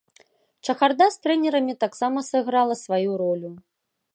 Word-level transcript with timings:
Чахарда 0.69 1.05
з 1.15 1.27
трэнерамі 1.27 1.75
таксама 1.83 2.25
сыграла 2.31 2.79
сваю 2.85 3.11
ролю. 3.25 3.51